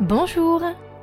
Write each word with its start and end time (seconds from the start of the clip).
Bonjour 0.00 0.60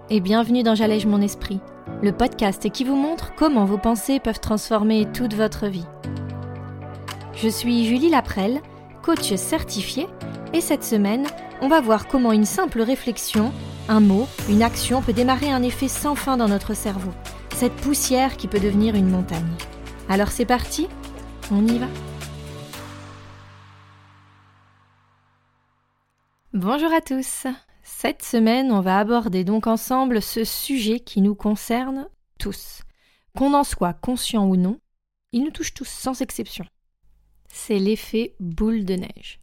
et 0.10 0.20
bienvenue 0.20 0.64
dans 0.64 0.76
J'allège 0.76 1.06
mon 1.06 1.22
esprit, 1.22 1.62
le 2.04 2.12
podcast 2.12 2.70
qui 2.70 2.84
vous 2.84 2.98
montre 2.98 3.34
comment 3.36 3.64
vos 3.64 3.78
pensées 3.78 4.20
peuvent 4.20 4.42
transformer 4.42 5.08
toute 5.14 5.34
votre 5.34 5.68
vie. 5.68 5.86
Je 7.34 7.48
suis 7.48 7.86
Julie 7.86 8.10
Laprelle, 8.10 8.60
coach 9.02 9.34
certifiée, 9.36 10.08
et 10.52 10.60
cette 10.60 10.84
semaine, 10.84 11.26
on 11.62 11.70
va 11.70 11.80
voir 11.80 12.10
comment 12.10 12.34
une 12.34 12.44
simple 12.44 12.82
réflexion, 12.82 13.54
un 13.88 14.02
mot, 14.02 14.28
une 14.50 14.62
action 14.62 15.02
peut 15.02 15.14
démarrer 15.14 15.50
un 15.50 15.64
effet 15.64 15.88
sans 15.88 16.16
fin 16.16 16.36
dans 16.36 16.50
notre 16.50 16.74
cerveau, 16.74 17.12
cette 17.56 17.78
poussière 17.78 18.36
qui 18.36 18.50
peut 18.50 18.60
devenir 18.60 18.96
une 18.96 19.10
montagne. 19.10 19.56
Alors 20.10 20.32
c'est 20.32 20.46
parti, 20.46 20.90
on 21.50 21.66
y 21.66 21.78
va 21.78 21.88
Bonjour 26.54 26.92
à 26.92 27.00
tous 27.00 27.48
cette 27.94 28.24
semaine, 28.24 28.72
on 28.72 28.82
va 28.82 28.98
aborder 28.98 29.44
donc 29.44 29.68
ensemble 29.68 30.24
ce 30.24 30.44
sujet 30.44 31.00
qui 31.00 31.22
nous 31.22 31.36
concerne 31.36 32.10
tous. 32.40 32.82
Qu'on 33.38 33.54
en 33.54 33.64
soit 33.64 33.94
conscient 33.94 34.48
ou 34.48 34.56
non, 34.56 34.80
il 35.34 35.44
nous 35.44 35.52
touche 35.52 35.76
tous 35.76 35.88
sans 35.88 36.20
exception. 36.22 36.66
C'est 37.48 37.78
l'effet 37.78 38.36
boule 38.40 38.86
de 38.86 38.96
neige. 38.96 39.40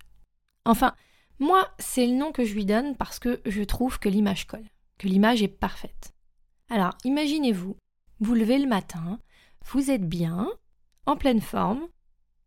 Enfin, 0.65 0.95
moi, 1.39 1.69
c'est 1.79 2.05
le 2.07 2.15
nom 2.15 2.33
que 2.33 2.45
je 2.45 2.55
lui 2.55 2.65
donne 2.65 2.97
parce 2.97 3.21
que 3.21 3.41
je 3.47 3.63
trouve 3.63 4.01
que 4.01 4.09
l'image 4.09 4.49
colle, 4.49 4.69
que 4.99 5.07
l'image 5.07 5.41
est 5.41 5.49
parfaite. 5.49 6.13
Alors, 6.69 6.95
imaginez-vous, 7.05 7.77
vous 8.19 8.35
levez 8.35 8.59
le 8.59 8.67
matin, 8.67 9.21
vous 9.67 9.91
êtes 9.93 10.09
bien, 10.09 10.51
en 11.07 11.17
pleine 11.17 11.43
forme, 11.43 11.87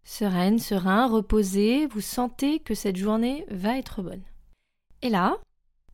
sereine, 0.03 0.59
serein, 0.59 1.07
reposé, 1.07 1.85
vous 1.85 2.02
sentez 2.02 2.59
que 2.59 2.75
cette 2.75 2.97
journée 2.97 3.45
va 3.49 3.77
être 3.77 4.02
bonne. 4.02 4.23
Et 5.02 5.09
là, 5.09 5.38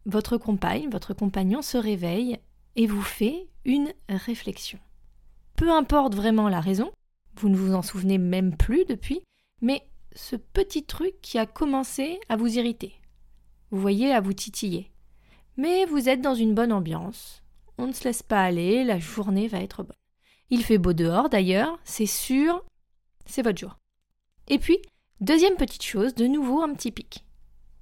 votre 0.07 0.38
compagne, 0.38 0.89
votre 0.89 1.13
compagnon 1.13 1.61
se 1.61 1.77
réveille 1.77 2.39
et 2.77 2.88
vous 2.88 3.02
fait 3.02 3.47
une 3.66 3.91
réflexion. 4.08 4.80
Peu 5.58 5.69
importe 5.69 6.16
vraiment 6.16 6.47
la 6.47 6.61
raison, 6.61 6.91
vous 7.36 7.49
ne 7.49 7.58
vous 7.58 7.75
en 7.75 7.81
souvenez 7.81 8.17
même 8.17 8.55
plus 8.55 8.86
depuis, 8.86 9.22
mais 9.61 9.83
ce 10.16 10.38
petit 10.38 10.86
truc 10.86 11.16
qui 11.22 11.38
a 11.38 11.45
commencé 11.45 12.19
à 12.30 12.38
vous 12.38 12.58
irriter. 12.58 12.94
Vous 13.69 13.81
voyez, 13.81 14.14
à 14.14 14.22
vous 14.22 14.33
titiller. 14.33 14.91
Mais 15.58 15.86
vous 15.86 16.08
êtes 16.08 16.21
dans 16.21 16.36
une 16.36 16.55
bonne 16.55 16.71
ambiance. 16.71 17.44
On 17.77 17.88
ne 17.88 17.94
se 17.94 18.05
laisse 18.05 18.23
pas 18.23 18.44
aller, 18.44 18.86
la 18.86 18.99
journée 18.99 19.47
va 19.47 19.59
être 19.59 19.83
bonne. 19.83 19.95
Il 20.49 20.64
fait 20.64 20.77
beau 20.77 20.94
dehors 20.94 21.30
d'ailleurs, 21.30 21.77
c'est 21.83 22.05
sûr, 22.05 22.64
c'est 23.25 23.42
votre 23.42 23.59
jour. 23.59 23.77
Et 24.47 24.58
puis, 24.58 24.77
deuxième 25.19 25.58
petite 25.58 25.83
chose, 25.83 26.16
de 26.16 26.27
nouveau 26.27 26.61
un 26.61 26.73
petit 26.73 26.92
pic. 26.92 27.27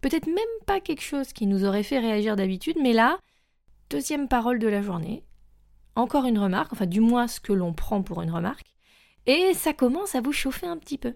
Peut-être 0.02 0.28
même 0.28 0.38
pas 0.66 0.80
quelque 0.80 1.02
chose 1.02 1.34
qui 1.34 1.48
nous 1.48 1.66
aurait 1.66 1.84
fait 1.84 2.00
réagir 2.00 2.36
d'habitude, 2.36 2.78
mais 2.82 2.94
là, 2.94 3.20
deuxième 3.90 4.28
parole 4.28 4.60
de 4.60 4.68
la 4.68 4.82
journée, 4.82 5.24
encore 5.96 6.26
une 6.26 6.40
remarque, 6.40 6.74
enfin 6.74 6.86
du 6.86 7.00
moins 7.00 7.28
ce 7.28 7.40
que 7.40 7.54
l'on 7.54 7.74
prend 7.74 8.04
pour 8.04 8.22
une 8.22 8.32
remarque, 8.32 8.76
et 9.26 9.54
ça 9.54 9.74
commence 9.74 10.16
à 10.16 10.22
vous 10.22 10.34
chauffer 10.34 10.68
un 10.68 10.78
petit 10.78 10.98
peu. 10.98 11.14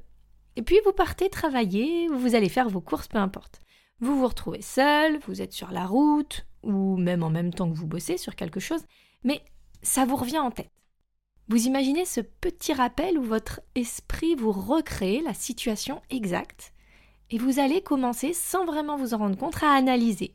Et 0.55 0.61
puis 0.61 0.80
vous 0.85 0.94
partez 0.94 1.30
travailler, 1.30 2.07
vous 2.07 2.35
allez 2.35 2.50
faire 2.50 2.69
vos 2.69 2.81
courses, 2.81 3.07
peu 3.07 3.17
importe. 3.17 3.61
Vous 4.00 4.17
vous 4.17 4.27
retrouvez 4.27 4.61
seul, 4.61 5.19
vous 5.27 5.41
êtes 5.41 5.53
sur 5.53 5.72
la 5.72 5.85
route, 5.85 6.45
ou 6.63 6.97
même 6.97 7.23
en 7.23 7.30
même 7.30 7.53
temps 7.53 7.69
que 7.69 7.77
vous 7.77 7.88
bossez 7.88 8.17
sur 8.17 8.35
quelque 8.35 8.59
chose, 8.59 8.83
mais 9.23 9.41
ça 9.81 10.05
vous 10.05 10.16
revient 10.16 10.39
en 10.39 10.52
tête. 10.52 10.72
Vous 11.47 11.66
imaginez 11.66 12.05
ce 12.05 12.22
petit 12.22 12.73
rappel 12.73 13.17
où 13.17 13.23
votre 13.23 13.61
esprit 13.75 14.35
vous 14.35 14.52
recrée 14.52 15.22
la 15.22 15.33
situation 15.33 16.02
exacte 16.09 16.73
et 17.31 17.38
vous 17.38 17.59
allez 17.59 17.81
commencer, 17.81 18.33
sans 18.33 18.66
vraiment 18.66 18.97
vous 18.97 19.13
en 19.13 19.19
rendre 19.19 19.38
compte, 19.38 19.61
à 19.63 19.72
analyser, 19.73 20.33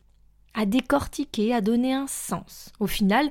à 0.54 0.66
décortiquer, 0.66 1.52
à 1.52 1.60
donner 1.60 1.92
un 1.92 2.06
sens. 2.06 2.72
Au 2.78 2.86
final, 2.86 3.30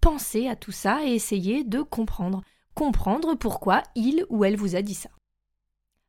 pensez 0.00 0.48
à 0.48 0.56
tout 0.56 0.72
ça 0.72 1.04
et 1.04 1.14
essayez 1.14 1.64
de 1.64 1.82
comprendre. 1.82 2.42
Comprendre 2.74 3.34
pourquoi 3.34 3.82
il 3.94 4.26
ou 4.30 4.44
elle 4.44 4.56
vous 4.56 4.74
a 4.74 4.82
dit 4.82 4.94
ça. 4.94 5.10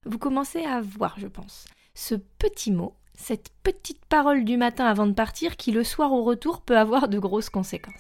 Vous 0.06 0.18
commencez 0.18 0.64
à 0.64 0.82
voir, 0.82 1.16
je 1.20 1.28
pense, 1.28 1.66
ce 1.94 2.16
petit 2.16 2.72
mot, 2.72 2.96
cette 3.14 3.50
petite 3.64 4.04
parole 4.06 4.44
du 4.44 4.58
matin 4.58 4.86
avant 4.86 5.08
de 5.08 5.14
partir 5.14 5.58
qui 5.58 5.72
le 5.72 5.84
soir 5.84 6.12
au 6.12 6.24
retour 6.24 6.62
peut 6.62 6.78
avoir 6.78 7.08
de 7.08 7.20
grosses 7.20 7.50
conséquences. 7.50 7.94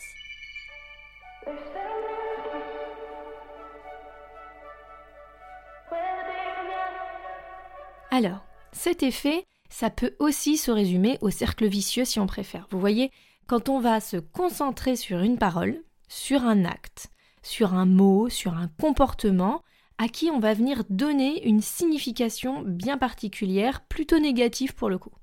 Alors, 8.11 8.45
cet 8.75 9.03
effet, 9.03 9.47
ça 9.69 9.89
peut 9.89 10.15
aussi 10.19 10.57
se 10.57 10.69
résumer 10.69 11.17
au 11.21 11.29
cercle 11.29 11.65
vicieux 11.65 12.05
si 12.05 12.19
on 12.19 12.27
préfère. 12.27 12.67
Vous 12.69 12.79
voyez, 12.79 13.09
quand 13.47 13.69
on 13.69 13.79
va 13.79 13.99
se 13.99 14.17
concentrer 14.17 14.95
sur 14.95 15.19
une 15.19 15.37
parole, 15.37 15.81
sur 16.07 16.43
un 16.43 16.65
acte, 16.65 17.09
sur 17.41 17.73
un 17.73 17.85
mot, 17.85 18.29
sur 18.29 18.53
un 18.53 18.67
comportement, 18.79 19.63
à 19.97 20.09
qui 20.09 20.29
on 20.29 20.39
va 20.39 20.53
venir 20.53 20.83
donner 20.89 21.47
une 21.47 21.61
signification 21.61 22.63
bien 22.63 22.97
particulière, 22.97 23.81
plutôt 23.85 24.19
négative 24.19 24.75
pour 24.75 24.89
le 24.89 24.97
coup. 24.97 25.13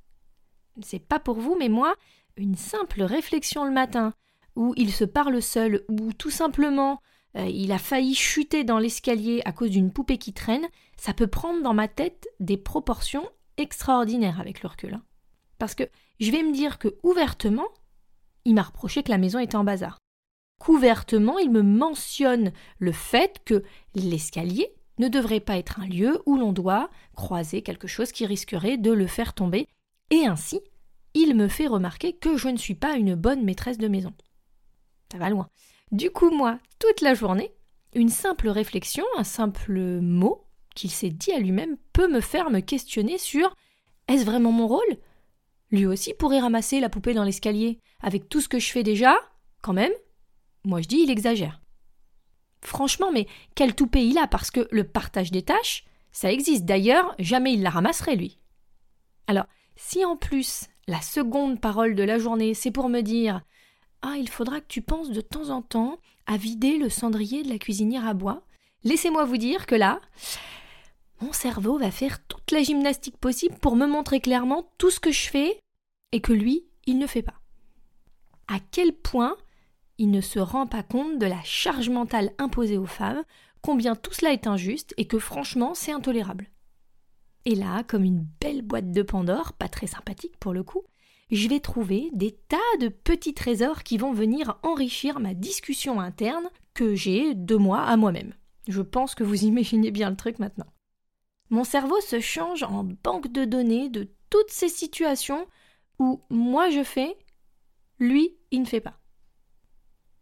C'est 0.83 1.07
pas 1.07 1.19
pour 1.19 1.39
vous, 1.39 1.55
mais 1.59 1.69
moi, 1.69 1.95
une 2.37 2.57
simple 2.57 3.03
réflexion 3.03 3.65
le 3.65 3.71
matin, 3.71 4.15
où 4.57 4.73
il 4.77 4.93
se 4.93 5.05
parle 5.05 5.43
seul, 5.43 5.85
ou 5.91 6.13
tout 6.15 6.31
simplement 6.31 7.01
euh, 7.37 7.47
il 7.47 7.71
a 7.71 7.79
failli 7.79 8.15
chuter 8.15 8.65
dans 8.65 8.79
l'escalier 8.79 9.43
à 9.45 9.53
cause 9.53 9.71
d'une 9.71 9.93
poupée 9.93 10.19
qui 10.19 10.33
traîne, 10.33 10.67
ça 10.97 11.13
peut 11.13 11.27
prendre 11.27 11.63
dans 11.63 11.75
ma 11.75 11.89
tête 11.89 12.29
des 12.41 12.57
proportions 12.57 13.29
extraordinaire 13.57 14.41
avec 14.41 14.63
le 14.63 14.69
recul. 14.69 14.95
Hein. 14.95 15.03
Parce 15.59 15.75
que 15.75 15.85
je 16.21 16.31
vais 16.31 16.43
me 16.43 16.53
dire 16.53 16.79
que 16.79 16.97
ouvertement, 17.03 17.69
il 18.45 18.55
m'a 18.55 18.63
reproché 18.63 19.03
que 19.03 19.11
la 19.11 19.19
maison 19.19 19.39
était 19.39 19.57
en 19.57 19.65
bazar. 19.65 19.99
Qu'ouvertement, 20.59 21.39
il 21.39 21.51
me 21.51 21.63
mentionne 21.63 22.53
le 22.79 22.93
fait 22.93 23.43
que 23.45 23.65
l'escalier 23.95 24.75
ne 24.99 25.09
devrait 25.09 25.41
pas 25.41 25.59
être 25.59 25.81
un 25.81 25.87
lieu 25.87 26.23
où 26.27 26.37
l'on 26.37 26.53
doit 26.53 26.91
croiser 27.17 27.63
quelque 27.63 27.89
chose 27.89 28.13
qui 28.13 28.27
risquerait 28.27 28.77
de 28.77 28.93
le 28.93 29.07
faire 29.07 29.35
tomber, 29.35 29.67
et 30.11 30.27
ainsi, 30.27 30.61
il 31.15 31.35
me 31.35 31.49
fait 31.49 31.67
remarquer 31.67 32.13
que 32.13 32.37
je 32.37 32.49
ne 32.49 32.57
suis 32.57 32.75
pas 32.75 32.95
une 32.95 33.15
bonne 33.15 33.45
maîtresse 33.45 33.79
de 33.79 33.89
maison. 33.89 34.13
Ça 35.11 35.19
va 35.19 35.31
loin. 35.31 35.49
Du 35.91 36.11
coup, 36.11 36.31
moi, 36.31 36.59
toute 36.79 37.01
la 37.01 37.15
journée, 37.15 37.53
une 37.95 38.09
simple 38.09 38.49
réflexion, 38.49 39.05
un 39.17 39.25
simple 39.25 40.01
mot, 40.01 40.47
qu'il 40.75 40.91
s'est 40.91 41.11
dit 41.11 41.33
à 41.33 41.39
lui-même 41.39 41.77
peut 41.93 42.09
me 42.09 42.21
faire 42.21 42.51
me 42.51 42.61
questionner 42.61 43.19
sur 43.19 43.55
est-ce 44.09 44.25
vraiment 44.25 44.53
mon 44.53 44.67
rôle? 44.67 44.99
Lui 45.71 45.87
aussi 45.87 46.15
pourrait 46.15 46.41
ramasser 46.41 46.81
la 46.81 46.89
poupée 46.89 47.15
dans 47.15 47.25
l'escalier. 47.25 47.79
Avec 48.01 48.29
tout 48.29 48.41
ce 48.41 48.49
que 48.49 48.59
je 48.59 48.71
fais 48.71 48.83
déjà, 48.83 49.17
quand 49.63 49.73
même, 49.73 49.93
moi 50.65 50.81
je 50.81 50.89
dis 50.89 51.01
il 51.03 51.11
exagère. 51.11 51.61
Franchement, 52.63 53.11
mais 53.13 53.27
quel 53.55 53.75
toupée 53.75 54.05
il 54.05 54.19
a 54.19 54.27
parce 54.27 54.51
que 54.51 54.69
le 54.71 54.85
partage 54.85 55.31
des 55.31 55.43
tâches, 55.43 55.85
ça 56.13 56.31
existe. 56.31 56.65
D'ailleurs, 56.65 57.15
jamais 57.19 57.55
il 57.55 57.63
la 57.63 57.71
ramasserait 57.71 58.17
lui. 58.17 58.39
Alors, 59.27 59.47
si 59.77 60.05
en 60.05 60.17
plus 60.17 60.67
la 60.87 61.01
seconde 61.01 61.61
parole 61.61 61.95
de 61.95 62.03
la 62.03 62.19
journée, 62.19 62.55
c'est 62.55 62.71
pour 62.71 62.89
me 62.89 63.01
dire 63.01 63.41
Ah, 64.03 64.17
il 64.19 64.29
faudra 64.29 64.61
que 64.61 64.67
tu 64.69 64.83
penses 64.83 65.11
de 65.11 65.21
temps 65.21 65.51
en 65.51 65.63
temps 65.63 65.99
à 66.27 66.37
vider 66.37 66.79
le 66.79 66.89
cendrier 66.89 67.43
de 67.43 67.49
la 67.49 67.59
cuisinière 67.59 68.07
à 68.07 68.15
bois, 68.15 68.43
laissez-moi 68.85 69.25
vous 69.25 69.39
dire 69.39 69.67
que 69.67 69.75
là, 69.75 70.01
mon 71.23 71.33
cerveau 71.33 71.79
va 71.79 71.91
faire 71.91 72.25
toute 72.27 72.51
la 72.51 72.63
gymnastique 72.63 73.17
possible 73.17 73.57
pour 73.59 73.77
me 73.77 73.87
montrer 73.87 74.21
clairement 74.21 74.71
tout 74.79 74.91
ce 74.91 75.01
que 75.01 75.13
je 75.13 75.29
fais 75.29 75.61
et 76.11 76.21
que 76.21 76.33
lui, 76.33 76.67
il 76.85 76.99
ne 76.99 77.07
fait 77.07 77.23
pas. 77.23 77.41
À 78.49 78.59
quel 78.59 78.93
point 78.93 79.37
il 79.99 80.11
ne 80.11 80.21
se 80.21 80.41
rend 80.41 80.67
pas 80.67 80.83
compte 80.83 81.19
de 81.19 81.27
la 81.27 81.41
charge 81.45 81.89
mentale 81.89 82.33
imposée 82.39 82.77
aux 82.77 82.87
femmes, 82.87 83.23
combien 83.63 83.95
tout 83.95 84.13
cela 84.13 84.33
est 84.33 84.47
injuste 84.47 84.95
et 84.97 85.07
que 85.07 85.19
franchement 85.19 85.75
c'est 85.75 85.93
intolérable. 85.93 86.51
Et 87.45 87.55
là, 87.55 87.83
comme 87.85 88.05
une 88.05 88.27
belle 88.41 88.63
boîte 88.63 88.91
de 88.91 89.03
Pandore, 89.03 89.53
pas 89.53 89.69
très 89.69 89.87
sympathique 89.87 90.37
pour 90.39 90.53
le 90.53 90.63
coup, 90.63 90.83
je 91.31 91.49
vais 91.49 91.61
trouver 91.61 92.11
des 92.13 92.33
tas 92.33 92.57
de 92.81 92.89
petits 92.89 93.35
trésors 93.35 93.85
qui 93.85 93.97
vont 93.97 94.13
venir 94.13 94.59
enrichir 94.63 95.21
ma 95.21 95.35
discussion 95.35 96.01
interne 96.01 96.51
que 96.75 96.95
j'ai 96.95 97.35
de 97.35 97.57
moi 97.57 97.83
à 97.83 97.97
moi-même. 97.97 98.35
Je 98.69 98.83
pense 98.83 99.15
que 99.15 99.25
vous 99.25 99.45
imaginez 99.45 99.91
bien 99.91 100.11
le 100.11 100.17
truc 100.17 100.39
maintenant. 100.39 100.67
Mon 101.53 101.65
cerveau 101.65 102.01
se 102.01 102.19
change 102.19 102.63
en 102.63 102.83
banque 102.83 103.31
de 103.31 103.45
données 103.45 103.91
de 103.91 104.09
toutes 104.31 104.49
ces 104.49 104.71
situations 104.71 105.47
où 105.99 106.23
moi 106.31 106.71
je 106.71 106.83
fais, 106.83 107.19
lui 107.99 108.39
il 108.51 108.63
ne 108.63 108.67
fait 108.67 108.81
pas. 108.81 108.99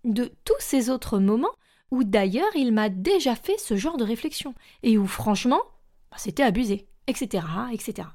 De 0.02 0.32
tous 0.44 0.58
ces 0.58 0.90
autres 0.90 1.20
moments 1.20 1.54
où 1.92 2.02
d'ailleurs 2.02 2.56
il 2.56 2.72
m'a 2.72 2.88
déjà 2.88 3.36
fait 3.36 3.58
ce 3.58 3.76
genre 3.76 3.96
de 3.96 4.02
réflexion 4.02 4.56
et 4.82 4.98
où 4.98 5.06
franchement 5.06 5.60
bah, 6.10 6.16
c'était 6.18 6.42
abusé, 6.42 6.88
etc., 7.06 7.46
etc. 7.72 8.08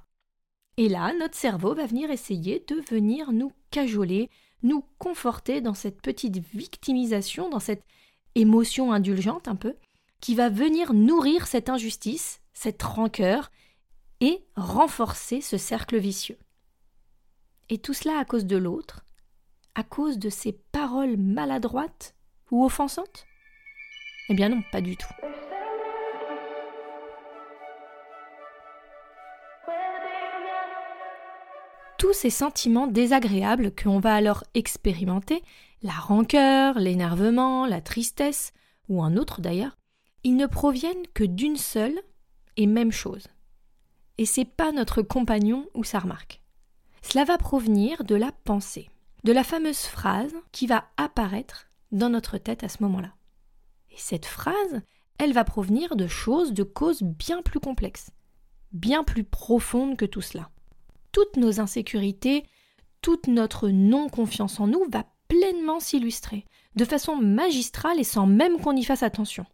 Et 0.76 0.90
là, 0.90 1.14
notre 1.18 1.38
cerveau 1.38 1.74
va 1.74 1.86
venir 1.86 2.12
essayer 2.12 2.66
de 2.68 2.82
venir 2.90 3.32
nous 3.32 3.54
cajoler, 3.72 4.30
nous 4.62 4.84
conforter 5.00 5.62
dans 5.62 5.74
cette 5.74 6.02
petite 6.02 6.40
victimisation, 6.54 7.48
dans 7.48 7.62
cette 7.62 7.86
émotion 8.36 8.92
indulgente 8.92 9.48
un 9.48 9.56
peu, 9.56 9.76
qui 10.20 10.36
va 10.36 10.50
venir 10.50 10.94
nourrir 10.94 11.48
cette 11.48 11.70
injustice, 11.70 12.42
cette 12.56 12.82
rancœur 12.82 13.52
et 14.22 14.44
renforcer 14.56 15.42
ce 15.42 15.58
cercle 15.58 15.98
vicieux. 15.98 16.40
Et 17.70 17.78
tout 17.78 17.94
cela 17.94 18.18
à 18.18 18.26
cause 18.26 18.46
de 18.46 18.58
l'autre, 18.58 19.06
à 19.76 19.84
cause 19.84 20.18
de 20.18 20.30
ces 20.30 20.54
paroles 20.72 21.18
maladroites 21.18 22.16
ou 22.50 22.66
offensantes? 22.66 23.26
Eh 24.30 24.34
bien 24.34 24.50
non, 24.50 24.64
pas 24.72 24.82
du 24.82 24.98
tout. 24.98 25.14
Tous 31.98 32.14
ces 32.14 32.30
sentiments 32.30 32.88
désagréables 32.88 33.72
que 33.72 33.86
l'on 33.86 34.00
va 34.00 34.16
alors 34.16 34.44
expérimenter, 34.54 35.44
la 35.82 35.94
rancœur, 35.94 36.80
l'énervement, 36.80 37.66
la 37.66 37.82
tristesse, 37.82 38.54
ou 38.90 39.04
un 39.04 39.18
autre 39.18 39.42
d'ailleurs, 39.42 39.76
ils 40.24 40.36
ne 40.36 40.46
proviennent 40.46 41.08
que 41.14 41.24
d'une 41.24 41.58
seule 41.58 42.00
et 42.58 42.68
même 42.68 42.92
chose. 42.92 43.28
Et 44.18 44.26
c'est 44.26 44.46
pas 44.46 44.72
notre 44.72 45.02
compagnon 45.02 45.68
ou 45.74 45.84
sa 45.84 46.00
remarque. 46.00 46.42
Cela 47.02 47.26
va 47.26 47.38
provenir 47.38 48.04
de 48.04 48.16
la 48.16 48.32
pensée, 48.32 48.90
de 49.24 49.32
la 49.32 49.44
fameuse 49.44 49.82
phrase 49.82 50.34
qui 50.52 50.68
va 50.68 50.86
apparaître 50.98 51.68
dans 51.92 52.10
notre 52.10 52.38
tête 52.38 52.64
à 52.64 52.70
ce 52.70 52.82
moment-là. 52.84 53.14
Et 53.92 53.98
cette 53.98 54.26
phrase, 54.26 54.82
elle 55.18 55.34
va 55.34 55.44
provenir 55.44 55.96
de 55.96 56.08
choses, 56.08 56.54
de 56.54 56.64
causes 56.64 57.04
bien 57.04 57.42
plus 57.42 57.60
complexes, 57.60 58.12
bien 58.72 59.04
plus 59.04 59.24
profondes 59.24 59.98
que 59.98 60.06
tout 60.06 60.22
cela. 60.22 60.50
Toutes 61.12 61.38
nos 61.38 61.60
insécurités, 61.60 62.46
toute 63.02 63.28
notre 63.28 63.70
non-confiance 63.70 64.60
en 64.60 64.68
nous 64.68 64.84
va 64.92 65.06
pleinement 65.28 65.80
s'illustrer, 65.80 66.46
de 66.76 66.86
façon 66.86 67.16
magistrale 67.16 68.00
et 68.00 68.04
sans 68.04 68.28
même 68.28 68.60
qu'on 68.60 68.76
y 68.76 68.84
fasse 68.84 69.04
attention. 69.04 69.46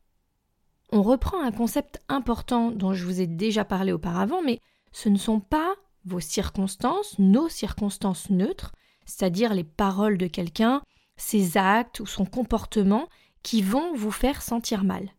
On 0.91 1.03
reprend 1.03 1.41
un 1.41 1.51
concept 1.51 1.99
important 2.09 2.71
dont 2.71 2.93
je 2.93 3.05
vous 3.05 3.21
ai 3.21 3.27
déjà 3.27 3.63
parlé 3.63 3.93
auparavant, 3.93 4.41
mais 4.41 4.59
ce 4.91 5.09
ne 5.09 5.17
sont 5.17 5.39
pas 5.39 5.75
vos 6.03 6.19
circonstances, 6.19 7.17
nos 7.17 7.47
circonstances 7.47 8.29
neutres, 8.29 8.73
c'est-à-dire 9.05 9.53
les 9.53 9.63
paroles 9.63 10.17
de 10.17 10.27
quelqu'un, 10.27 10.81
ses 11.15 11.57
actes 11.57 11.99
ou 11.99 12.05
son 12.05 12.25
comportement 12.25 13.07
qui 13.43 13.61
vont 13.61 13.95
vous 13.95 14.11
faire 14.11 14.41
sentir 14.41 14.83
mal, 14.83 15.09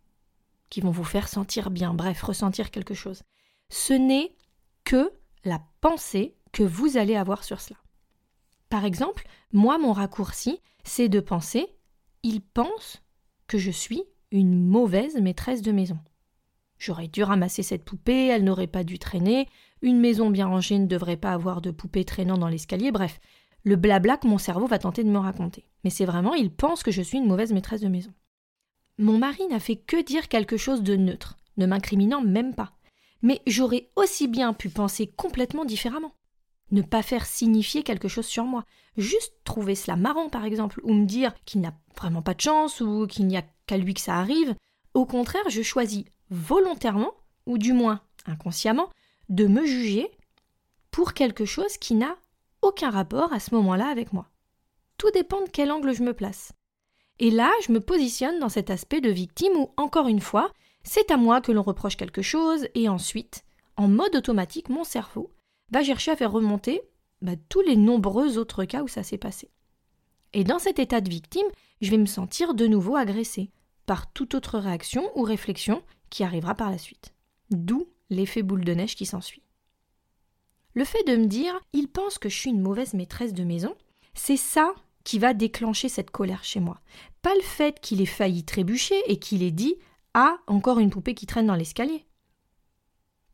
qui 0.69 0.81
vont 0.81 0.91
vous 0.91 1.05
faire 1.05 1.29
sentir 1.29 1.71
bien, 1.71 1.95
bref, 1.95 2.23
ressentir 2.23 2.71
quelque 2.71 2.95
chose. 2.95 3.23
Ce 3.71 3.95
n'est 3.95 4.37
que 4.85 5.11
la 5.45 5.63
pensée 5.81 6.37
que 6.53 6.63
vous 6.63 6.97
allez 6.99 7.17
avoir 7.17 7.45
sur 7.45 7.61
cela. 7.61 7.79
Par 8.69 8.85
exemple, 8.85 9.27
moi, 9.53 9.79
mon 9.79 9.93
raccourci, 9.93 10.61
c'est 10.85 11.09
de 11.09 11.21
penser 11.21 11.67
il 12.23 12.41
pense 12.41 13.03
que 13.47 13.59
je 13.59 13.71
suis 13.71 14.05
une 14.33 14.67
mauvaise 14.67 15.17
maîtresse 15.21 15.63
de 15.63 15.73
maison. 15.73 15.99
J'aurais 16.79 17.07
dû 17.07 17.23
ramasser 17.23 17.63
cette 17.63 17.85
poupée, 17.85 18.27
elle 18.27 18.43
n'aurait 18.43 18.67
pas 18.67 18.83
dû 18.83 18.99
traîner, 18.99 19.47
une 19.83 20.01
maison 20.01 20.31
bien 20.31 20.47
rangée 20.47 20.79
ne 20.79 20.87
devrait 20.87 21.17
pas 21.17 21.33
avoir 21.33 21.61
de 21.61 21.71
poupée 21.71 22.05
traînant 22.05 22.39
dans 22.39 22.49
l'escalier, 22.49 22.91
bref, 22.91 23.21
le 23.65 23.77
blabla 23.77 24.17
que 24.17 24.27
mon 24.27 24.39
cerveau 24.39 24.67
va 24.67 24.79
tenter 24.79 25.05
de 25.05 25.11
me 25.11 25.19
raconter. 25.19 25.65
Mais 25.85 25.91
c'est 25.91 26.05
vraiment, 26.05 26.35
il 26.35 26.51
pense 26.51 26.83
que 26.83 26.91
je 26.91 27.03
suis 27.03 27.19
une 27.19 27.29
mauvaise 27.29 27.53
maîtresse 27.53 27.83
de 27.83 27.89
maison. 27.89 28.13
Mon 28.99 29.19
mari 29.19 29.47
n'a 29.49 29.61
fait 29.61 29.77
que 29.77 30.03
dire 30.03 30.29
quelque 30.29 30.57
chose 30.57 30.83
de 30.83 30.97
neutre, 30.97 31.37
ne 31.57 31.67
m'incriminant 31.67 32.23
même 32.23 32.55
pas. 32.55 32.73
Mais 33.23 33.41
j'aurais 33.47 33.91
aussi 33.95 34.27
bien 34.27 34.53
pu 34.53 34.69
penser 34.69 35.07
complètement 35.07 35.65
différemment. 35.65 36.15
Ne 36.73 36.83
pas 36.83 37.03
faire 37.03 37.27
signifier 37.27 37.83
quelque 37.83 38.09
chose 38.09 38.27
sur 38.27 38.45
moi. 38.45 38.65
Juste 38.97 39.35
trouver 39.45 39.75
cela 39.75 39.97
marrant, 39.97 40.29
par 40.29 40.45
exemple, 40.45 40.81
ou 40.83 40.93
me 40.93 41.07
dire 41.07 41.33
qu'il 41.45 41.61
n'a 41.61 41.75
vraiment 41.97 42.23
pas 42.23 42.35
de 42.35 42.41
chance, 42.41 42.81
ou 42.81 43.07
qu'il 43.07 43.27
n'y 43.27 43.37
a 43.37 43.45
lui 43.79 43.95
que 43.95 44.01
ça 44.01 44.17
arrive. 44.17 44.55
Au 44.95 45.07
contraire, 45.07 45.49
je 45.49 45.63
choisis 45.63 46.05
volontairement, 46.31 47.15
ou 47.47 47.59
du 47.59 47.73
moins 47.73 48.01
inconsciemment, 48.27 48.91
de 49.29 49.47
me 49.47 49.67
juger 49.67 50.11
pour 50.91 51.15
quelque 51.15 51.45
chose 51.45 51.77
qui 51.79 51.95
n'a 51.95 52.17
aucun 52.61 52.91
rapport 52.91 53.33
à 53.33 53.41
ce 53.41 53.55
moment-là 53.55 53.89
avec 53.89 54.13
moi. 54.13 54.29
Tout 54.99 55.11
dépend 55.11 55.43
de 55.43 55.49
quel 55.49 55.73
angle 55.73 55.95
je 55.95 56.03
me 56.03 56.15
place. 56.15 56.53
Et 57.19 57.31
là, 57.31 57.51
je 57.67 57.73
me 57.73 57.81
positionne 57.81 58.39
dans 58.39 58.49
cet 58.49 58.71
aspect 58.71 59.01
de 59.01 59.11
victime 59.11 59.53
où, 59.57 59.71
encore 59.77 60.09
une 60.09 60.21
fois, 60.21 60.53
c'est 60.85 61.11
à 61.11 61.17
moi 61.17 61.41
que 61.41 61.53
l'on 61.53 61.63
reproche 61.63 61.97
quelque 61.97 62.23
chose, 62.23 62.69
et 62.75 62.89
ensuite, 62.89 63.45
en 63.77 63.89
mode 63.89 64.17
automatique, 64.17 64.69
mon 64.69 64.85
cerveau 64.85 65.33
va 65.71 65.83
chercher 65.83 66.11
à 66.11 66.17
faire 66.17 66.33
remonter 66.33 66.83
bah, 67.21 67.33
tous 67.49 67.63
les 67.63 67.77
nombreux 67.77 68.39
autres 68.39 68.65
cas 68.65 68.83
où 68.83 68.89
ça 68.89 69.03
s'est 69.03 69.19
passé. 69.19 69.51
Et 70.33 70.45
dans 70.45 70.59
cet 70.59 70.79
état 70.79 71.01
de 71.01 71.11
victime, 71.11 71.47
je 71.81 71.91
vais 71.91 71.99
me 71.99 72.07
sentir 72.07 72.55
de 72.55 72.67
nouveau 72.67 72.97
agressé 72.97 73.51
par 73.87 74.13
toute 74.13 74.35
autre 74.35 74.59
réaction 74.59 75.11
ou 75.17 75.23
réflexion 75.23 75.83
qui 76.11 76.25
arrivera 76.25 76.55
par 76.55 76.71
la 76.71 76.79
suite. 76.79 77.15
D'où 77.51 77.89
l'effet 78.11 78.43
boule 78.43 78.65
de 78.65 78.75
neige 78.75 78.95
qui 78.97 79.07
s'ensuit. 79.07 79.43
Le 80.75 80.85
fait 80.85 81.05
de 81.05 81.17
me 81.17 81.27
dire 81.27 81.59
il 81.73 81.89
pense 81.89 82.19
que 82.19 82.29
je 82.29 82.37
suis 82.37 82.51
une 82.51 82.61
mauvaise 82.61 82.95
maîtresse 82.95 83.35
de 83.35 83.45
maison, 83.45 83.75
c'est 84.15 84.37
ça 84.37 84.75
qui 85.05 85.19
va 85.19 85.35
déclencher 85.35 85.89
cette 85.89 86.11
colère 86.11 86.45
chez 86.45 86.61
moi. 86.61 86.81
Pas 87.23 87.35
le 87.35 87.43
fait 87.43 87.81
qu'il 87.81 88.01
ait 88.01 88.07
failli 88.07 88.45
trébucher 88.45 89.01
et 89.07 89.19
qu'il 89.19 89.43
ait 89.43 89.51
dit 89.51 89.77
Ah, 90.15 90.39
encore 90.47 90.79
une 90.79 90.91
poupée 90.91 91.15
qui 91.15 91.27
traîne 91.27 91.47
dans 91.47 91.55
l'escalier. 91.55 92.07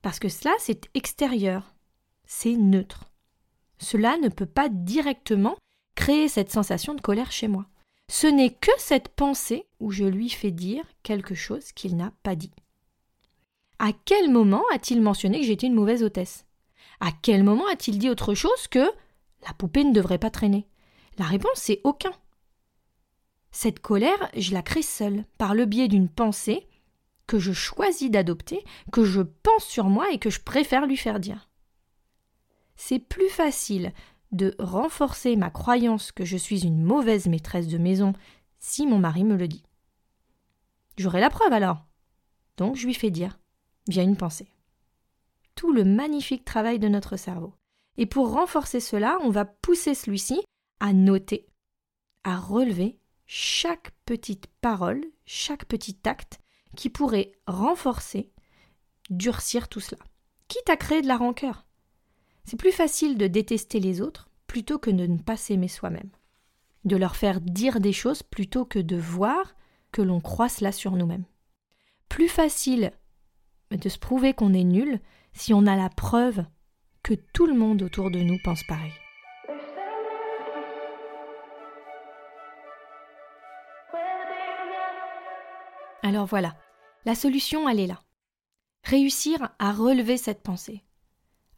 Parce 0.02 0.18
que 0.18 0.28
cela, 0.28 0.52
c'est 0.58 0.88
extérieur, 0.94 1.74
c'est 2.24 2.56
neutre. 2.56 3.10
Cela 3.78 4.16
ne 4.18 4.28
peut 4.28 4.46
pas 4.46 4.68
directement 4.68 5.56
créer 5.94 6.28
cette 6.28 6.50
sensation 6.50 6.94
de 6.94 7.00
colère 7.00 7.32
chez 7.32 7.48
moi. 7.48 7.66
Ce 8.10 8.26
n'est 8.26 8.52
que 8.52 8.70
cette 8.78 9.08
pensée 9.08 9.66
où 9.80 9.90
je 9.90 10.04
lui 10.04 10.30
fais 10.30 10.50
dire 10.50 10.84
quelque 11.02 11.34
chose 11.34 11.72
qu'il 11.72 11.96
n'a 11.96 12.12
pas 12.22 12.34
dit. 12.34 12.52
À 13.78 13.90
quel 14.04 14.30
moment 14.30 14.64
a-t-il 14.72 15.00
mentionné 15.00 15.40
que 15.40 15.46
j'étais 15.46 15.66
une 15.66 15.74
mauvaise 15.74 16.02
hôtesse? 16.02 16.46
À 17.00 17.10
quel 17.22 17.44
moment 17.44 17.66
a-t-il 17.68 17.98
dit 17.98 18.10
autre 18.10 18.34
chose 18.34 18.66
que 18.68 18.90
la 19.46 19.52
poupée 19.56 19.84
ne 19.84 19.92
devrait 19.92 20.18
pas 20.18 20.30
traîner 20.30 20.66
La 21.18 21.26
réponse 21.26 21.68
est 21.70 21.80
aucun. 21.84 22.12
Cette 23.52 23.80
colère, 23.80 24.30
je 24.36 24.52
la 24.52 24.62
crée 24.62 24.82
seule, 24.82 25.24
par 25.36 25.54
le 25.54 25.64
biais 25.64 25.88
d'une 25.88 26.08
pensée 26.08 26.66
que 27.26 27.38
je 27.38 27.52
choisis 27.52 28.10
d'adopter, 28.10 28.64
que 28.90 29.04
je 29.04 29.20
pense 29.20 29.64
sur 29.64 29.84
moi 29.84 30.10
et 30.10 30.18
que 30.18 30.30
je 30.30 30.40
préfère 30.40 30.86
lui 30.86 30.96
faire 30.96 31.20
dire. 31.20 31.48
C'est 32.74 32.98
plus 32.98 33.28
facile 33.28 33.92
de 34.32 34.54
renforcer 34.58 35.36
ma 35.36 35.50
croyance 35.50 36.12
que 36.12 36.24
je 36.24 36.36
suis 36.36 36.66
une 36.66 36.82
mauvaise 36.82 37.26
maîtresse 37.26 37.68
de 37.68 37.78
maison 37.78 38.12
si 38.58 38.86
mon 38.86 38.98
mari 38.98 39.24
me 39.24 39.36
le 39.36 39.48
dit. 39.48 39.64
J'aurai 40.96 41.20
la 41.20 41.30
preuve 41.30 41.52
alors. 41.52 41.86
Donc 42.56 42.76
je 42.76 42.86
lui 42.86 42.94
fais 42.94 43.10
dire 43.10 43.38
via 43.88 44.02
une 44.02 44.16
pensée. 44.16 44.50
Tout 45.54 45.72
le 45.72 45.84
magnifique 45.84 46.44
travail 46.44 46.78
de 46.78 46.88
notre 46.88 47.16
cerveau. 47.16 47.54
Et 47.96 48.06
pour 48.06 48.32
renforcer 48.32 48.80
cela, 48.80 49.18
on 49.22 49.30
va 49.30 49.44
pousser 49.44 49.94
celui-ci 49.94 50.40
à 50.78 50.92
noter, 50.92 51.48
à 52.22 52.36
relever 52.38 52.98
chaque 53.26 53.90
petite 54.04 54.46
parole, 54.60 55.04
chaque 55.26 55.64
petit 55.64 55.98
acte 56.04 56.38
qui 56.76 56.90
pourrait 56.90 57.32
renforcer, 57.46 58.32
durcir 59.10 59.68
tout 59.68 59.80
cela, 59.80 60.02
quitte 60.48 60.70
à 60.70 60.76
créer 60.76 61.02
de 61.02 61.08
la 61.08 61.16
rancœur. 61.16 61.67
C'est 62.48 62.56
plus 62.56 62.72
facile 62.72 63.18
de 63.18 63.26
détester 63.26 63.78
les 63.78 64.00
autres 64.00 64.30
plutôt 64.46 64.78
que 64.78 64.90
de 64.90 65.04
ne 65.04 65.18
pas 65.18 65.36
s'aimer 65.36 65.68
soi-même, 65.68 66.08
de 66.86 66.96
leur 66.96 67.14
faire 67.14 67.42
dire 67.42 67.78
des 67.78 67.92
choses 67.92 68.22
plutôt 68.22 68.64
que 68.64 68.78
de 68.78 68.96
voir 68.96 69.54
que 69.92 70.00
l'on 70.00 70.22
croit 70.22 70.48
cela 70.48 70.72
sur 70.72 70.92
nous-mêmes. 70.92 71.26
Plus 72.08 72.28
facile 72.28 72.92
de 73.70 73.88
se 73.90 73.98
prouver 73.98 74.32
qu'on 74.32 74.54
est 74.54 74.64
nul 74.64 74.98
si 75.34 75.52
on 75.52 75.66
a 75.66 75.76
la 75.76 75.90
preuve 75.90 76.42
que 77.02 77.12
tout 77.12 77.44
le 77.44 77.52
monde 77.52 77.82
autour 77.82 78.10
de 78.10 78.20
nous 78.20 78.38
pense 78.42 78.62
pareil. 78.66 78.94
Alors 86.02 86.24
voilà, 86.24 86.56
la 87.04 87.14
solution, 87.14 87.68
elle 87.68 87.80
est 87.80 87.86
là. 87.86 88.00
Réussir 88.84 89.50
à 89.58 89.70
relever 89.70 90.16
cette 90.16 90.42
pensée, 90.42 90.82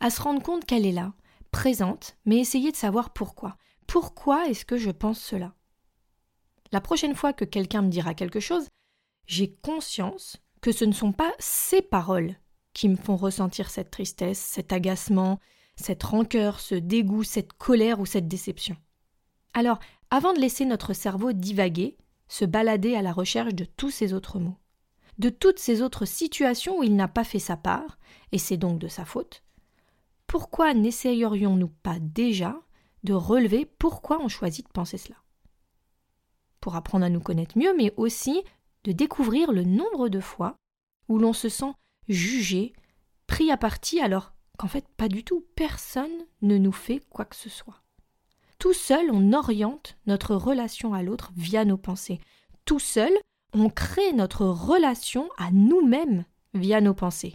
à 0.01 0.11
se 0.11 0.21
rendre 0.21 0.43
compte 0.43 0.65
qu'elle 0.65 0.87
est 0.87 0.93
là, 0.93 1.13
présente, 1.51 2.17
mais 2.25 2.39
essayer 2.39 2.73
de 2.73 2.77
savoir 2.77 3.11
pourquoi. 3.11 3.57
Pourquoi 3.87 4.49
est-ce 4.49 4.65
que 4.65 4.77
je 4.77 4.91
pense 4.91 5.21
cela? 5.21 5.55
La 6.73 6.81
prochaine 6.81 7.15
fois 7.15 7.33
que 7.33 7.45
quelqu'un 7.45 7.83
me 7.83 7.91
dira 7.91 8.15
quelque 8.15 8.41
chose, 8.41 8.69
j'ai 9.27 9.53
conscience 9.63 10.39
que 10.61 10.73
ce 10.73 10.85
ne 10.85 10.93
sont 10.93 11.13
pas 11.13 11.33
ces 11.39 11.83
paroles 11.83 12.37
qui 12.73 12.89
me 12.89 12.97
font 12.97 13.17
ressentir 13.17 13.71
cette 13.71 13.91
tristesse, 13.91 14.39
cet 14.39 14.73
agacement, 14.73 15.41
cette 15.77 16.03
rancœur, 16.03 16.61
ce 16.61 16.75
dégoût, 16.75 17.25
cette 17.25 17.53
colère 17.55 18.01
ou 18.01 18.07
cette 18.07 18.29
déception. 18.29 18.77
Alors, 19.55 19.79
avant 20.11 20.33
de 20.33 20.39
laisser 20.39 20.65
notre 20.65 20.93
cerveau 20.93 21.33
divaguer, 21.33 21.97
se 22.29 22.45
balader 22.45 22.95
à 22.95 23.03
la 23.03 23.13
recherche 23.13 23.55
de 23.55 23.65
tous 23.65 23.91
ces 23.91 24.15
autres 24.15 24.39
mots, 24.39 24.59
de 25.19 25.31
toutes 25.31 25.59
ces 25.59 25.83
autres 25.83 26.05
situations 26.05 26.79
où 26.79 26.83
il 26.85 26.95
n'a 26.95 27.09
pas 27.09 27.25
fait 27.25 27.41
sa 27.41 27.57
part, 27.57 27.99
et 28.31 28.39
c'est 28.39 28.57
donc 28.57 28.79
de 28.79 28.89
sa 28.89 29.05
faute, 29.05 29.43
pourquoi 30.31 30.75
n'essayerions-nous 30.75 31.71
pas 31.83 31.99
déjà 31.99 32.63
de 33.03 33.15
relever 33.15 33.65
pourquoi 33.65 34.23
on 34.23 34.29
choisit 34.29 34.65
de 34.65 34.71
penser 34.71 34.97
cela? 34.97 35.17
Pour 36.61 36.77
apprendre 36.77 37.05
à 37.05 37.09
nous 37.09 37.19
connaître 37.19 37.59
mieux, 37.59 37.75
mais 37.77 37.93
aussi 37.97 38.45
de 38.85 38.93
découvrir 38.93 39.51
le 39.51 39.65
nombre 39.65 40.09
de 40.09 40.21
fois 40.21 40.55
où 41.09 41.19
l'on 41.19 41.33
se 41.33 41.49
sent 41.49 41.73
jugé, 42.07 42.75
pris 43.27 43.51
à 43.51 43.57
partie 43.57 43.99
alors 43.99 44.33
qu'en 44.57 44.69
fait 44.69 44.87
pas 44.97 45.09
du 45.09 45.25
tout, 45.25 45.45
personne 45.57 46.25
ne 46.43 46.59
nous 46.59 46.71
fait 46.71 47.01
quoi 47.11 47.25
que 47.25 47.35
ce 47.35 47.51
soit. 47.51 47.83
Tout 48.61 48.73
seul, 48.73 49.11
on 49.11 49.33
oriente 49.33 49.97
notre 50.07 50.37
relation 50.37 50.95
à 50.95 51.03
l'autre 51.03 51.33
via 51.35 51.65
nos 51.65 51.77
pensées. 51.77 52.21
Tout 52.65 52.79
seul, 52.79 53.13
on 53.53 53.69
crée 53.69 54.13
notre 54.13 54.47
relation 54.47 55.29
à 55.39 55.51
nous-mêmes 55.51 56.25
via 56.55 56.81
nos 56.81 56.95
pensées. 56.95 57.35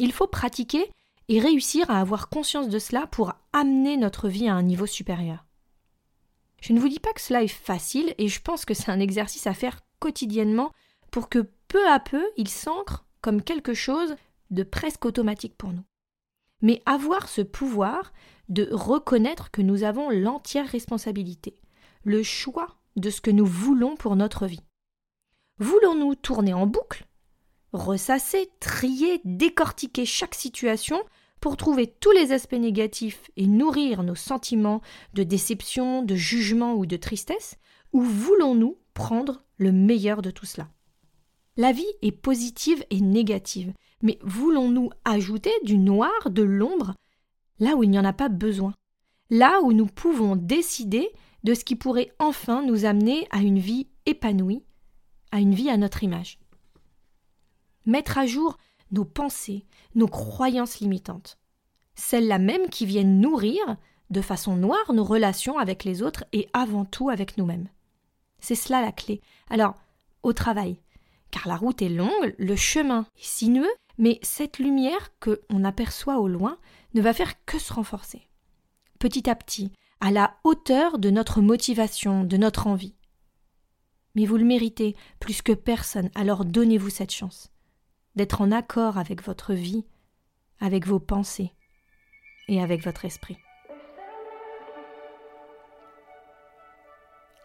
Il 0.00 0.12
faut 0.12 0.26
pratiquer 0.26 0.90
et 1.28 1.40
réussir 1.40 1.90
à 1.90 2.00
avoir 2.00 2.28
conscience 2.28 2.68
de 2.68 2.78
cela 2.78 3.06
pour 3.06 3.34
amener 3.52 3.96
notre 3.96 4.28
vie 4.28 4.48
à 4.48 4.54
un 4.54 4.62
niveau 4.62 4.86
supérieur. 4.86 5.44
Je 6.60 6.72
ne 6.72 6.80
vous 6.80 6.88
dis 6.88 7.00
pas 7.00 7.12
que 7.12 7.20
cela 7.20 7.42
est 7.42 7.48
facile 7.48 8.14
et 8.18 8.28
je 8.28 8.40
pense 8.40 8.64
que 8.64 8.74
c'est 8.74 8.90
un 8.90 9.00
exercice 9.00 9.46
à 9.46 9.54
faire 9.54 9.80
quotidiennement 10.00 10.72
pour 11.10 11.28
que 11.28 11.46
peu 11.68 11.86
à 11.88 12.00
peu 12.00 12.24
il 12.36 12.48
s'ancre 12.48 13.04
comme 13.20 13.42
quelque 13.42 13.74
chose 13.74 14.16
de 14.50 14.62
presque 14.62 15.04
automatique 15.04 15.56
pour 15.56 15.72
nous. 15.72 15.84
Mais 16.62 16.82
avoir 16.86 17.28
ce 17.28 17.42
pouvoir 17.42 18.12
de 18.48 18.68
reconnaître 18.72 19.50
que 19.50 19.62
nous 19.62 19.84
avons 19.84 20.10
l'entière 20.10 20.66
responsabilité, 20.66 21.60
le 22.02 22.22
choix 22.22 22.78
de 22.96 23.10
ce 23.10 23.20
que 23.20 23.30
nous 23.30 23.46
voulons 23.46 23.94
pour 23.94 24.16
notre 24.16 24.46
vie. 24.46 24.62
Voulons-nous 25.58 26.14
tourner 26.14 26.54
en 26.54 26.66
boucle, 26.66 27.06
ressasser, 27.72 28.50
trier, 28.60 29.20
décortiquer 29.24 30.06
chaque 30.06 30.34
situation 30.34 31.02
pour 31.40 31.56
trouver 31.56 31.86
tous 31.86 32.10
les 32.12 32.32
aspects 32.32 32.54
négatifs 32.54 33.30
et 33.36 33.46
nourrir 33.46 34.02
nos 34.02 34.14
sentiments 34.14 34.80
de 35.14 35.22
déception, 35.22 36.02
de 36.02 36.14
jugement 36.14 36.74
ou 36.74 36.86
de 36.86 36.96
tristesse, 36.96 37.56
ou 37.92 38.02
voulons-nous 38.02 38.76
prendre 38.94 39.42
le 39.56 39.72
meilleur 39.72 40.22
de 40.22 40.30
tout 40.30 40.46
cela? 40.46 40.68
La 41.56 41.72
vie 41.72 41.92
est 42.02 42.12
positive 42.12 42.84
et 42.90 43.00
négative, 43.00 43.72
mais 44.02 44.18
voulons-nous 44.22 44.90
ajouter 45.04 45.52
du 45.64 45.76
noir, 45.76 46.30
de 46.30 46.42
l'ombre, 46.42 46.94
là 47.58 47.74
où 47.74 47.82
il 47.82 47.90
n'y 47.90 47.98
en 47.98 48.04
a 48.04 48.12
pas 48.12 48.28
besoin? 48.28 48.74
Là 49.30 49.60
où 49.62 49.72
nous 49.72 49.86
pouvons 49.86 50.36
décider 50.36 51.10
de 51.44 51.54
ce 51.54 51.64
qui 51.64 51.76
pourrait 51.76 52.12
enfin 52.18 52.62
nous 52.62 52.84
amener 52.84 53.26
à 53.30 53.38
une 53.38 53.58
vie 53.58 53.88
épanouie, 54.06 54.62
à 55.32 55.40
une 55.40 55.54
vie 55.54 55.70
à 55.70 55.76
notre 55.76 56.02
image. 56.04 56.38
Mettre 57.86 58.18
à 58.18 58.26
jour 58.26 58.56
nos 58.92 59.04
pensées, 59.04 59.66
nos 59.94 60.08
croyances 60.08 60.80
limitantes. 60.80 61.38
Celles-là 61.94 62.38
même 62.38 62.68
qui 62.68 62.86
viennent 62.86 63.20
nourrir 63.20 63.76
de 64.10 64.20
façon 64.20 64.56
noire 64.56 64.92
nos 64.92 65.04
relations 65.04 65.58
avec 65.58 65.84
les 65.84 66.02
autres 66.02 66.24
et 66.32 66.48
avant 66.52 66.84
tout 66.84 67.10
avec 67.10 67.36
nous-mêmes. 67.36 67.68
C'est 68.40 68.54
cela 68.54 68.80
la 68.80 68.92
clé. 68.92 69.20
Alors, 69.50 69.74
au 70.22 70.32
travail, 70.32 70.78
car 71.30 71.48
la 71.48 71.56
route 71.56 71.82
est 71.82 71.88
longue, 71.88 72.34
le 72.38 72.56
chemin 72.56 73.06
est 73.18 73.24
sinueux, 73.24 73.72
mais 73.98 74.18
cette 74.22 74.58
lumière 74.58 75.10
que 75.20 75.40
on 75.50 75.64
aperçoit 75.64 76.18
au 76.18 76.28
loin 76.28 76.58
ne 76.94 77.02
va 77.02 77.12
faire 77.12 77.44
que 77.44 77.58
se 77.58 77.72
renforcer. 77.72 78.28
Petit 78.98 79.28
à 79.28 79.34
petit, 79.34 79.72
à 80.00 80.10
la 80.10 80.36
hauteur 80.44 80.98
de 80.98 81.10
notre 81.10 81.40
motivation, 81.40 82.24
de 82.24 82.36
notre 82.36 82.66
envie. 82.66 82.94
Mais 84.14 84.24
vous 84.24 84.36
le 84.36 84.44
méritez 84.44 84.96
plus 85.20 85.42
que 85.42 85.52
personne, 85.52 86.10
alors 86.14 86.44
donnez-vous 86.44 86.90
cette 86.90 87.12
chance 87.12 87.50
d'être 88.18 88.42
en 88.42 88.50
accord 88.50 88.98
avec 88.98 89.22
votre 89.22 89.54
vie, 89.54 89.86
avec 90.60 90.86
vos 90.86 90.98
pensées 90.98 91.52
et 92.48 92.60
avec 92.60 92.84
votre 92.84 93.04
esprit. 93.04 93.38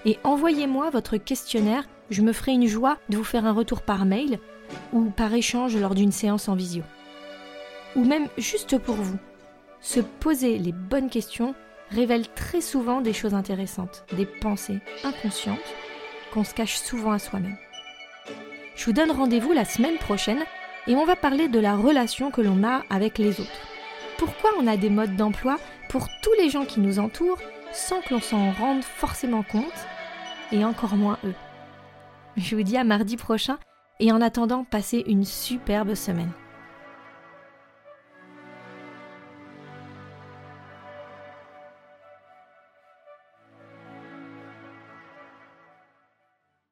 Et 0.04 0.20
envoyez-moi 0.22 0.90
votre 0.90 1.16
questionnaire, 1.16 1.88
je 2.10 2.22
me 2.22 2.32
ferai 2.32 2.52
une 2.52 2.68
joie 2.68 2.98
de 3.08 3.16
vous 3.16 3.24
faire 3.24 3.46
un 3.46 3.52
retour 3.52 3.82
par 3.82 4.04
mail 4.04 4.38
ou 4.92 5.10
par 5.10 5.32
échange 5.34 5.76
lors 5.76 5.94
d'une 5.94 6.12
séance 6.12 6.48
en 6.48 6.54
visio. 6.54 6.82
Ou 7.94 8.04
même 8.04 8.28
juste 8.36 8.78
pour 8.78 8.96
vous. 8.96 9.18
Se 9.80 10.00
poser 10.00 10.58
les 10.58 10.72
bonnes 10.72 11.10
questions 11.10 11.54
révèle 11.90 12.28
très 12.28 12.60
souvent 12.60 13.00
des 13.00 13.12
choses 13.12 13.34
intéressantes, 13.34 14.04
des 14.12 14.26
pensées 14.26 14.80
inconscientes 15.04 15.74
qu'on 16.32 16.44
se 16.44 16.54
cache 16.54 16.76
souvent 16.76 17.12
à 17.12 17.18
soi-même. 17.18 17.56
Je 18.74 18.84
vous 18.84 18.92
donne 18.92 19.10
rendez-vous 19.10 19.52
la 19.52 19.64
semaine 19.64 19.96
prochaine 19.96 20.44
et 20.86 20.94
on 20.94 21.04
va 21.04 21.16
parler 21.16 21.48
de 21.48 21.58
la 21.58 21.76
relation 21.76 22.30
que 22.30 22.40
l'on 22.40 22.62
a 22.64 22.82
avec 22.90 23.18
les 23.18 23.40
autres. 23.40 23.50
Pourquoi 24.18 24.50
on 24.58 24.66
a 24.66 24.76
des 24.76 24.90
modes 24.90 25.16
d'emploi 25.16 25.58
pour 25.88 26.08
tous 26.22 26.32
les 26.38 26.50
gens 26.50 26.64
qui 26.64 26.80
nous 26.80 26.98
entourent 26.98 27.40
sans 27.72 28.00
que 28.00 28.14
l'on 28.14 28.20
s'en 28.20 28.52
rende 28.52 28.82
forcément 28.82 29.42
compte 29.42 29.86
et 30.52 30.64
encore 30.64 30.96
moins 30.96 31.18
eux? 31.24 31.34
Je 32.36 32.54
vous 32.54 32.62
dis 32.62 32.76
à 32.76 32.84
mardi 32.84 33.16
prochain 33.16 33.58
et 34.00 34.12
en 34.12 34.20
attendant, 34.20 34.64
passez 34.64 35.04
une 35.06 35.24
superbe 35.24 35.94
semaine. 35.94 36.30